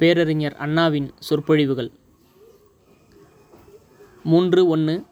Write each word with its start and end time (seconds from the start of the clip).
பேரறிஞர் 0.00 0.56
அண்ணாவின் 0.56 1.14
சொற்பொழிவுகள். 1.28 1.90
மூன்று 4.22 4.66
ஒன்று 4.66 5.04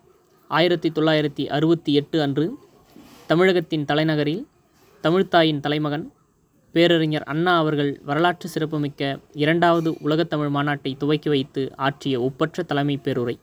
ஆயிரத்தி 0.49 0.89
தொள்ளாயிரத்தி 0.89 1.47
அறுபத்தி 1.47 1.95
எட்டு 1.95 2.23
அன்று 2.23 2.59
தமிழகத்தின் 3.27 3.85
தலைநகரில் 3.85 4.47
தமிழ்த்தாயின் 5.01 5.61
தலைமகன் 5.61 6.13
பேரறிஞர் 6.73 7.23
அண்ணா 7.23 7.59
அவர்கள் 7.59 8.01
வரலாற்று 8.05 8.49
சிறப்புமிக்க 8.49 9.21
இரண்டாவது 9.33 9.91
உலகத்தமிழ் 9.91 10.55
மாநாட்டை 10.55 10.97
துவக்கி 10.97 11.29
வைத்து 11.29 11.73
ஆற்றிய 11.77 12.21
ஒப்பற்ற 12.21 12.63
தலைமை 12.63 13.01
பேருரை 13.05 13.39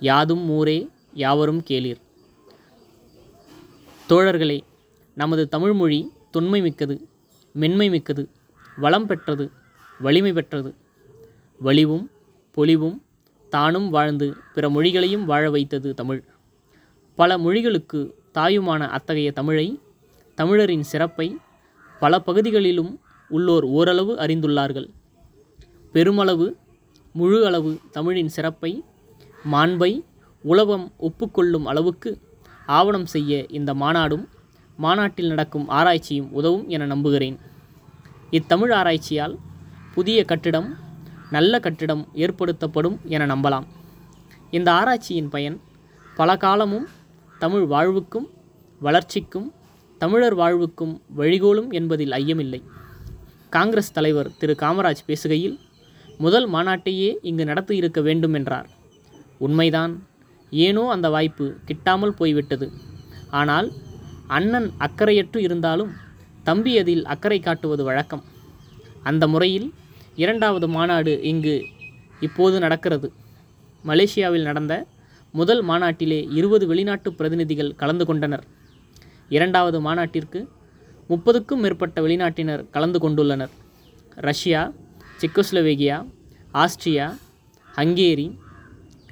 யாதும் 0.00 0.48
ஊரே 0.48 0.88
யாவரும் 1.14 1.62
கேளீர் 1.70 2.00
தோழர்களே 4.08 4.60
நமது 5.14 5.48
தமிழ்மொழி 5.48 6.10
தொன்மை 6.30 6.60
மிக்கது 6.60 7.08
மென்மை 7.52 7.90
மிக்கது 7.90 8.28
வளம் 8.78 9.06
பெற்றது 9.06 9.50
வலிமை 10.02 10.32
பெற்றது. 10.32 10.70
வலிவும் 11.58 12.10
பொலிவும் 12.56 12.98
தானும் 13.50 13.88
வாழ்ந்து 13.90 14.26
பிற 14.54 14.68
மொழிகளையும் 14.68 15.24
வாழ 15.24 15.50
வைத்தது 15.50 15.94
தமிழ். 15.94 16.22
பல 17.14 17.38
மொழிகளுக்கு 17.38 18.00
தாயுமான 18.34 18.88
அத்தகைய 18.88 19.32
தமிழை 19.32 19.66
தமிழரின் 20.34 20.82
சிறப்பை 20.82 21.28
பல 22.00 22.18
பகுதிகளிலும் 22.18 22.92
உள்ளோர் 23.28 23.64
ஓரளவு 23.64 24.12
அறிந்துள்ளார்கள். 24.14 24.88
பெருமளவு 25.92 26.46
முழு 27.12 27.46
அளவு 27.46 27.78
தமிழின் 27.90 28.28
சிறப்பை 28.28 28.72
மாண்பை 29.52 29.92
உலகம் 30.42 30.86
ஒப்புக்கொள்ளும் 30.98 31.64
அளவுக்கு 31.64 32.10
ஆவணம் 32.66 33.06
செய்ய 33.06 33.46
இந்த 33.48 33.74
மாநாடும் 33.74 34.24
மாநாட்டில் 34.76 35.32
நடக்கும் 35.32 35.68
ஆராய்ச்சியும் 35.68 36.32
உதவும் 36.32 36.68
என 36.68 36.86
நம்புகிறேன். 36.86 37.36
இத்தமிழ் 38.30 38.72
ஆராய்ச்சியால் 38.72 39.34
புதிய 39.94 40.24
கட்டிடம் 40.24 40.68
நல்ல 41.30 41.58
கட்டிடம் 41.58 42.08
ஏற்படுத்தப்படும் 42.14 42.96
என 43.04 43.26
நம்பலாம். 43.26 43.66
இந்த 44.50 44.72
ஆராய்ச்சியின் 44.72 45.28
பயன் 45.28 45.60
பல 46.16 46.36
காலமும் 46.36 46.86
தமிழ் 47.38 47.64
வாழ்வுக்கும் 47.64 48.28
வளர்ச்சிக்கும் 48.80 49.52
தமிழர் 49.98 50.34
வாழ்வுக்கும் 50.34 50.94
வழிகோலும் 51.16 51.68
என்பதில் 51.70 52.10
ஐயமில்லை. 52.10 52.62
காங்கிரஸ் 53.50 53.92
தலைவர் 53.92 54.30
திரு 54.38 54.56
காமராஜ் 54.58 55.04
பேசுகையில் 55.06 55.58
முதல் 56.18 56.48
மாநாட்டையே 56.52 57.10
இங்கு 57.22 57.44
நடத்தி 57.44 57.76
இருக்க 57.76 58.00
வேண்டும் 58.00 58.34
என்றார். 58.34 58.68
உண்மைதான் 59.38 59.92
ஏனோ 60.50 60.88
அந்த 60.88 61.10
வாய்ப்பு 61.10 61.46
கிட்டாமல் 61.66 62.18
போய்விட்டது. 62.20 62.72
ஆனால் 63.30 63.72
அண்ணன் 64.26 64.70
அக்கறையற்று 64.78 65.36
இருந்தாலும் 65.36 65.92
தம்பி 66.42 66.78
அதில் 66.78 67.04
அக்கறை 67.04 67.40
காட்டுவது 67.40 67.84
வழக்கம். 67.84 68.24
அந்த 69.02 69.28
முறையில் 69.28 69.68
இரண்டாவது 70.16 70.68
மாநாடு 70.68 71.22
இங்கு 71.22 71.66
இப்போது 72.20 72.58
நடக்கிறது. 72.58 73.12
மலேசியாவில் 73.84 74.42
நடந்த 74.42 74.86
முதல் 75.32 75.62
மாநாட்டிலே 75.62 76.28
இருபது 76.32 76.66
வெளிநாட்டு 76.66 77.12
பிரதிநிதிகள் 77.12 77.74
கலந்து 77.74 78.06
கொண்டனர். 78.06 78.44
இரண்டாவது 79.28 79.80
மாநாட்டிற்கு 79.80 80.48
முப்பதுக்கும் 81.08 81.62
மேற்பட்ட 81.64 82.02
வெளிநாட்டினர் 82.02 82.70
கலந்து 82.70 82.98
கொண்டுள்ளனர். 82.98 83.50
Russia 84.14 84.72
Czechoslovakia 85.20 85.96
Austria 86.54 87.18
Hungary 87.76 88.38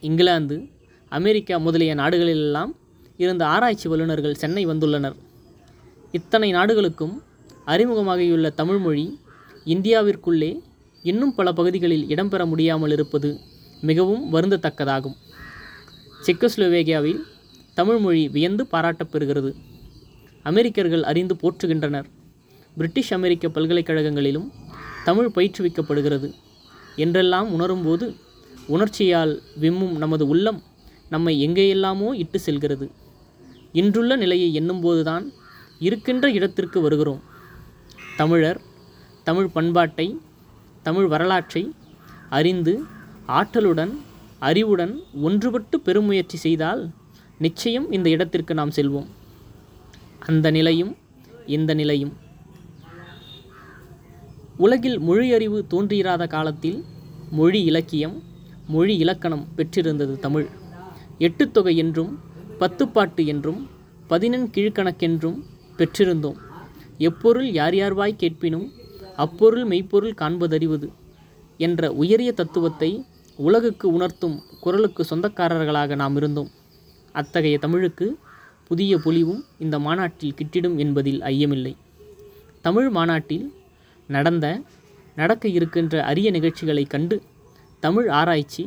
England 0.01 0.69
America 1.09 1.59
முதலிய 1.59 1.95
நாடுகளிலெல்லாம் 1.95 2.73
இருந்த 3.17 3.47
ஆராய்ச்சி 3.47 3.89
வல்லுநர்கள் 3.89 4.35
சென்னை 4.35 4.67
வந்துள்ளனர். 4.67 5.17
இத்தனை 6.13 6.51
நாடுகளுக்கும் 6.51 7.23
அறிமுகமாகியுள்ள 7.67 8.55
தமிழ்மொழி 8.55 9.19
இந்தியாவிற்குள்ளே 9.65 10.61
இன்னும் 11.03 11.35
பல 11.35 11.53
பகுதிகளில் 11.53 12.07
இடம்பெற 12.07 12.47
முடியாமல் 12.47 12.91
இருப்பது 12.91 13.41
மிகவும் 13.81 14.25
வருந்தத்தக்கதாகும். 14.35 15.17
செக்கோஸ்லோவேகியாவில் 16.27 17.21
தமிழ்மொழி 17.75 18.29
வியந்து 18.29 18.67
பாராட்டப்பெறுகிறது 18.73 19.51
அமெரிக்கர்கள் 20.43 21.03
அறிந்து 21.03 21.35
போற்றுகின்றனர். 21.35 22.05
பிரிட்டிஷ் 22.77 23.13
அமெரிக்க 23.13 23.49
பல்கலைக்கழகங்களிலும் 23.49 24.49
தமிழ் 25.05 25.31
பயிற்றுவிக்கப்படுகிறது. 25.35 26.29
என்றெல்லாம் 26.97 27.61
உணரும்போது 27.61 28.15
உணர்ச்சியால் 28.67 29.43
விம்மும் 29.61 29.97
நமது 29.97 30.29
உள்ளம் 30.29 30.63
நம்மை 31.09 31.49
எங்கேயெல்லாமோ 31.49 32.09
இட்டு 32.15 32.39
செல்கிறது. 32.41 32.91
இன்றுள்ள 33.73 34.17
நிலையை 34.17 34.49
எண்ணும்போதுதான் 34.61 35.25
இருக்கின்ற 35.79 36.31
இடத்திற்கு 36.31 36.81
வருகிறோம். 36.81 37.23
தமிழர் 38.17 38.61
தமிழ் 39.25 39.49
பண்பாட்டை 39.49 40.07
தமிழ் 40.83 41.07
வரலாற்றை 41.07 41.73
அறிந்து 42.31 42.85
ஆற்றலுடன் 43.29 43.93
அறிவுடன் 44.39 45.01
ஒன்றுபட்டு 45.23 45.77
பெருமுயற்சி 45.85 46.37
செய்தால் 46.37 46.91
நிச்சயம் 47.39 47.93
இந்த 47.93 48.09
இடத்திற்கு 48.09 48.55
நாம் 48.55 48.71
செல்வோம். 48.71 49.07
அந்த 50.27 50.51
நிலையும் 50.51 50.97
இந்த 51.47 51.75
நிலையும். 51.75 52.13
உலகில் 54.57 55.01
மொழியறிவு 55.01 55.65
தோன்றியிராத 55.71 56.27
காலத்தில் 56.27 56.85
மொழி 57.31 57.63
இலக்கியம் 57.63 58.23
மொழி 58.69 58.97
இலக்கணம் 58.97 59.47
பெற்றிருந்தது 59.57 60.19
தமிழ். 60.19 60.49
எட்டுத்தொகை 61.19 61.77
என்றும் 61.77 62.21
பத்துப்பாட்டு 62.61 63.27
என்றும் 63.27 63.71
பதினெண் 64.07 64.51
கீழ்கணக்கென்றும் 64.55 65.39
பெற்றிருந்தோம். 65.77 66.39
எப்பொருள் 66.99 67.53
யார் 67.53 67.75
யார்வாய் 67.75 68.21
கேட்பினும் 68.23 68.73
அப்பொருள் 69.25 69.65
மெய்ப்பொருள் 69.71 70.19
காண்பதறிவது 70.21 70.89
என்ற 71.61 71.93
உயரிய 72.03 72.31
தத்துவத்தை 72.41 72.91
உலகுக்கு 73.39 73.87
உணர்த்தும் 73.97 74.37
குரலுக்கு 74.63 75.03
சொந்தக்காரர்களாக 75.11 75.97
நாம் 76.03 76.17
இருந்தோம். 76.21 76.51
அத்தகைய 77.15 77.57
தமிழுக்கு 77.65 78.07
புதிய 78.69 78.93
பொலிவும் 79.05 79.41
இந்த 79.65 79.77
மாநாட்டில் 79.87 80.37
கிட்டிடும் 80.39 80.77
என்பதில் 80.85 81.21
ஐயமில்லை. 81.31 81.73
தமிழ் 82.67 82.89
மாநாட்டில் 82.97 83.47
நடந்த 84.09 84.47
நடக்க 85.17 85.45
இருக்கின்ற 85.59 85.95
அரிய 86.11 86.29
நிகழ்ச்சிகளை 86.37 86.85
கண்டு 86.95 87.17
தமிழ் 87.83 88.09
ஆராய்ச்சி 88.19 88.65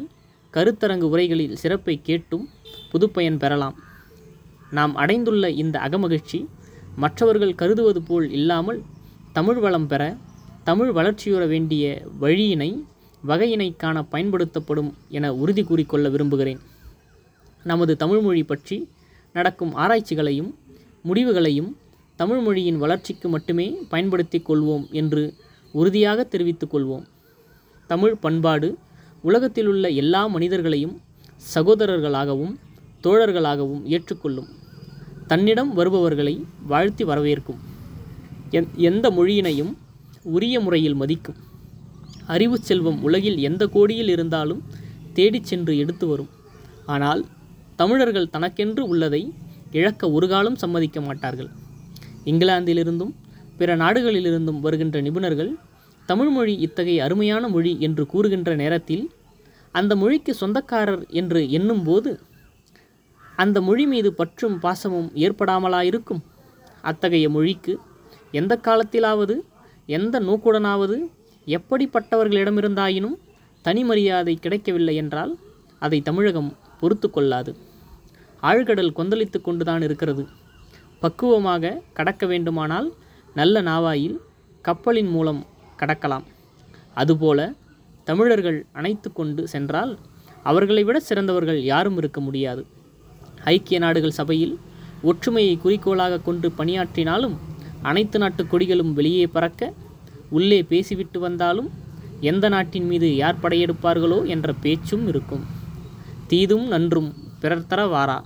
கருத்தரங்கு 0.53 1.07
உரைகளில் 1.13 1.55
சிறப்பை 1.61 1.95
கேட்டும் 2.09 2.45
புதுப்பயன் 2.91 3.39
பெறலாம். 3.43 3.77
நாம் 4.77 4.93
அடைந்துள்ள 5.01 5.45
இந்த 5.63 5.75
அகமகிழ்ச்சி 5.87 6.39
மற்றவர்கள் 7.03 7.59
கருதுவது 7.61 8.01
போல் 8.09 8.27
இல்லாமல் 8.39 8.79
தமிழ் 9.37 9.59
வளம் 9.63 9.87
பெற 9.91 10.03
தமிழ் 10.63 10.89
வளர்ச்சியுற 10.89 11.47
வேண்டிய 11.47 12.01
வழியினை 12.21 12.83
வகையினைக்கான 13.27 14.05
பயன்படுத்தப்படும் 14.09 14.93
என 15.09 15.33
உறுதி 15.33 15.63
கூறிக்கொள்ள 15.63 16.09
விரும்புகிறேன். 16.09 16.59
நமது 17.63 17.95
தமிழ்மொழி 17.95 18.43
பற்றி 18.43 18.89
நடக்கும் 19.33 19.73
ஆராய்ச்சிகளையும் 19.73 20.55
முடிவுகளையும் 21.03 21.77
தமிழ்மொழியின் 22.17 22.77
வளர்ச்சிக்கு 22.77 23.29
மட்டுமே 23.29 23.77
பயன்படுத்தி 23.89 24.43
கொள்வோம் 24.47 24.89
என்று 24.91 25.33
உறுதியாக 25.71 26.23
தெரிவித்துக் 26.23 26.75
கொள்வோம். 26.75 27.05
தமிழ் 27.87 28.15
பண்பாடு 28.15 28.77
உலகத்திலுள்ள 29.21 29.89
எல்லா 29.89 30.27
மனிதர்களையும் 30.27 31.01
சகோதரர்களாகவும் 31.55 32.55
தோழர்களாகவும் 33.03 33.83
ஏற்றுக்கொள்ளும். 33.83 34.49
தன்னிடம் 35.27 35.73
வருபவர்களை 35.73 36.45
வாழ்த்தி 36.67 37.05
வரவேற்கும். 37.05 37.61
எந் 38.51 38.67
எந்த 38.75 39.09
மொழியினையும் 39.09 39.73
உரிய 40.23 40.59
முறையில் 40.59 40.95
மதிக்கும். 40.95 41.35
அறிவு 42.27 42.57
செல்வம் 42.57 43.03
உலகில் 43.03 43.37
எந்த 43.37 43.67
கோடியில் 43.67 44.07
இருந்தாலும் 44.07 44.61
தேடிச் 45.13 45.43
சென்று 45.43 45.77
எடுத்து 45.77 46.07
வரும். 46.07 46.29
ஆனால் 46.85 47.25
தமிழர்கள் 47.75 48.29
தனக்கென்று 48.29 48.87
உள்ளதை 48.87 49.33
இழக்க 49.71 50.11
ஒரு 50.11 50.27
காலம் 50.27 50.55
சம்மதிக்க 50.55 51.01
மாட்டார்கள். 51.01 51.49
இங்கிலாந்திலிருந்தும் 52.25 53.13
பிற 53.57 53.75
நாடுகளிலிருந்தும் 53.75 54.59
வருகின்ற 54.59 55.01
நிபுணர்கள் 55.01 55.51
தமிழ்மொழி 56.05 56.57
இத்தகைய 56.57 57.03
அருமையான 57.03 57.47
மொழி 57.47 57.77
என்று 57.79 58.05
கூறுகின்ற 58.05 58.55
நேரத்தில் 58.55 59.11
அந்த 59.71 59.95
மொழிக்கு 59.95 60.33
சொந்தக்காரர் 60.33 61.07
என்று 61.09 61.51
எண்ணும்போது 61.51 62.19
அந்த 63.35 63.61
மொழி 63.61 63.85
மீது 63.87 64.13
பற்றும் 64.13 64.59
பாசமும் 64.59 65.09
ஏற்படாமலாயிருக்கும். 65.15 66.21
அத்தகைய 66.81 67.29
மொழிக்கு 67.29 67.79
எந்த 68.31 68.59
காலத்திலாவது 68.63 69.35
எந்த 69.85 70.19
நோக்குடனாவது 70.19 70.97
எப்படிப்பட்டவர்களிடமிருந்தாயினும் 71.47 73.17
தனி 73.61 73.83
மரியாதை 73.83 74.35
கிடைக்கவில்லை 74.35 74.95
என்றால் 74.95 75.37
அதை 75.79 76.01
தமிழகம் 76.01 76.57
பொறுத்து 76.79 77.09
கொள்ளாது 77.09 77.55
ஆழ்கடல் 78.41 78.95
கொந்தளித்து 78.95 79.41
கொண்டுதான் 79.41 79.81
இருக்கிறது. 79.81 80.27
பக்குவமாக 80.99 81.81
கடக்க 81.93 82.25
வேண்டுமானால் 82.25 82.93
நல்ல 83.33 83.61
நாவாயில் 83.61 84.17
கப்பலின் 84.61 85.07
மூலம் 85.07 85.45
கடக்கலாம். 85.77 86.23
அதுபோல 86.93 87.53
தமிழர்கள் 88.03 88.65
அணைத்து 88.71 89.11
கொண்டு 89.11 89.47
சென்றால் 89.47 89.99
அவர்களை 90.43 90.83
விட 90.83 90.99
சிறந்தவர்கள் 90.99 91.61
யாரும் 91.61 91.97
இருக்க 91.97 92.21
முடியாது. 92.21 92.65
ஐக்கிய 93.43 93.79
நாடுகள் 93.79 94.11
சபையில் 94.11 94.59
ஒற்றுமையை 95.01 95.57
குறிக்கோளாக 95.57 96.19
கொண்டு 96.19 96.51
பணியாற்றினாலும் 96.57 97.37
அனைத்து 97.89 98.19
நாட்டு 98.19 98.43
கொடிகளும் 98.43 98.93
வெளியே 98.93 99.25
பறக்க 99.27 99.73
உள்ளே 100.29 100.59
பேசிவிட்டு 100.63 101.19
வந்தாலும் 101.19 101.69
எந்த 102.31 102.45
நாட்டின் 102.49 102.85
மீது 102.85 103.07
யார் 103.15 103.41
படையெடுப்பார்களோ 103.41 104.19
என்ற 104.25 104.53
பேச்சும் 104.63 105.07
இருக்கும். 105.07 105.43
தீதும் 106.27 106.67
நன்றும் 106.67 107.09
பிறர் 107.41 107.67
தர 107.67 107.81
வாரா 107.87 108.19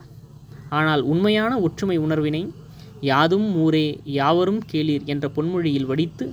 ஆனால் 0.70 1.02
உண்மையான 1.02 1.54
ஒற்றுமை 1.60 1.98
உணர்வினை 1.98 2.44
யாதும் 3.02 3.48
ஊரே 3.56 3.88
யாவரும் 4.04 4.62
கேளீர் 4.72 5.06
என்ற 5.06 5.26
பொன்மொழியில் 5.36 5.86
வடித்து 5.86 6.26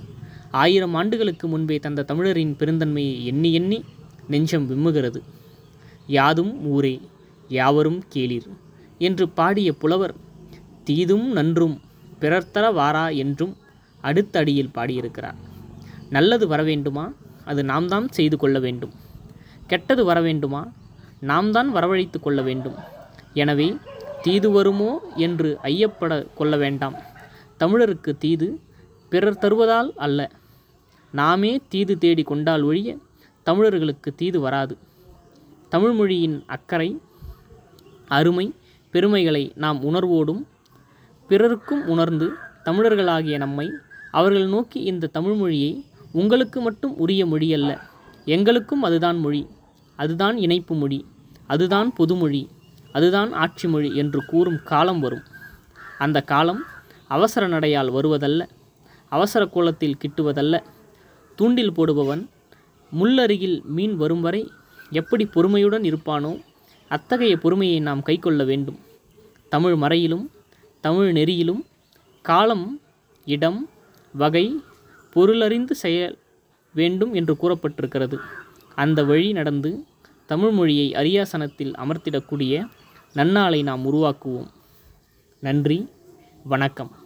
ஆயிரம் 0.51 0.93
ஆண்டுகளுக்கு 0.93 1.47
முன்பே 1.47 1.77
தந்த 1.79 2.05
தமிழரின் 2.11 2.53
பெருந்தன்மையை 2.59 3.15
எண்ணி 3.23 3.49
எண்ணி 3.53 3.79
நெஞ்சம் 4.27 4.67
விம்முகிறது. 4.69 5.19
யாதும் 6.07 6.53
ஊரே 6.65 6.95
யாவரும் 7.47 7.99
கேளீர் 8.13 8.47
என்று 8.97 9.25
பாடிய 9.29 9.69
புலவர் 9.73 10.15
தீதும் 10.83 11.27
நன்றும் 11.31 11.75
பிறர்த்தர 12.21 12.73
வாரா 12.73 13.05
என்றும் 13.23 13.53
அடுத்த 14.01 14.39
அடியில் 14.39 14.73
பாடியிருக்கிறார். 14.73 15.37
நல்லது 16.09 16.47
வர 16.47 16.63
வேண்டுமா? 16.63 17.05
அது 17.45 17.63
நாம் 17.63 17.87
தான் 17.87 18.07
செய்து 18.09 18.37
கொள்ள 18.37 18.59
வேண்டும். 18.59 18.93
கெட்டது 19.67 20.05
வர 20.05 20.21
வேண்டுமா? 20.21 20.61
நாம் 21.19 21.51
தான் 21.51 21.69
வரவழைத்து 21.73 22.19
கொள்ள 22.19 22.41
வேண்டும். 22.41 22.77
எனவே 23.33 23.75
தீது 24.21 24.49
வருமோ 24.51 24.91
என்று 25.15 25.49
ஐயப்பட 25.61 26.13
கொள்ள 26.35 26.57
வேண்டாம். 26.57 26.95
தமிழருக்கு 27.59 28.11
தீது 28.17 28.47
பிறர் 29.09 29.41
தருவதால் 29.41 29.89
அல்ல. 30.05 30.19
நாமே 31.13 31.51
தீது 31.69 31.97
தேடி 31.97 32.23
கொண்டால் 32.23 32.61
ஒழிய 32.61 32.97
தமிழர்களுக்கு 33.43 34.09
தீது 34.15 34.39
வராது. 34.39 34.75
தமிழ்மொழியின் 35.69 36.37
அக்கறை 36.55 36.89
அருமை 38.17 38.53
பெருமைகளை 38.93 39.51
நாம் 39.55 39.79
உணர்வோடும் 39.83 40.41
பிறருக்கும் 41.27 41.87
உணர்ந்து 41.87 42.31
தமிழர்களாகிய 42.65 43.37
நம்மை 43.37 43.71
அவர்கள் 44.11 44.47
நோக்கி 44.47 44.79
இந்த 44.81 45.09
தமிழ்மொழியை 45.13 45.85
உங்களுக்கு 46.11 46.61
மட்டும் 46.61 46.97
உரிய 46.97 47.25
மொழி 47.25 47.53
அல்ல 47.53 47.81
எங்களுக்கும் 48.25 48.83
அதுதான் 48.83 49.17
மொழி. 49.17 49.47
அதுதான் 49.95 50.37
இணைப்பு 50.37 50.75
மொழி. 50.75 51.05
அதுதான் 51.47 51.93
பொதுமொழி. 51.99 52.47
அதுதான் 52.91 53.33
ஆட்சி 53.33 53.67
மொழி 53.67 53.95
என்று 53.95 54.25
கூறும் 54.25 54.63
காலம் 54.63 54.99
வரும். 54.99 55.23
அந்த 55.97 56.21
காலம் 56.21 56.63
அவசர 57.07 57.47
நடையால் 57.47 57.91
வருவதல்ல 57.91 58.47
அவசர 59.09 59.45
கோலத்தில் 59.45 59.97
கிட்டுவதல்ல. 60.01 60.63
தூண்டில் 61.35 61.71
போடுபவன் 61.71 62.29
முள்ளருகில் 62.99 63.61
மீன் 63.63 63.95
வரும் 63.95 64.21
வரை 64.21 64.51
எப்படி 64.89 65.25
பொறுமையுடன் 65.25 65.81
இருப்பானோ 65.81 66.41
அத்தகைய 66.87 67.37
பொறுமையை 67.37 67.79
நாம் 67.79 68.03
கைக்கொள்ள 68.03 68.43
வேண்டும். 68.43 68.79
தமிழ் 69.49 69.75
மறையிலும் 69.75 70.29
தமிழ் 70.85 71.11
நெறியிலும் 71.11 71.65
காலம் 72.21 72.81
இடம் 73.25 73.69
வகை 74.11 74.63
பொருளறிந்து 75.15 75.71
செயல் 75.71 76.17
வேண்டும் 76.73 77.13
என்று 77.13 77.33
கூறப்பட்டிருக்கிறது. 77.33 78.17
அந்த 78.75 79.03
வழி 79.03 79.31
நடந்து 79.31 79.85
தமிழ் 80.25 80.51
மொழியை 80.51 80.93
அரியாசனத்தில் 80.93 81.73
அமர்த்திடக்கூடிய 81.73 82.69
நன்னாளை 83.15 83.63
நாம் 83.63 83.93
உருவாக்குவோம். 83.93 84.47
நன்றி 85.39 85.89
வணக்கம். 86.43 87.04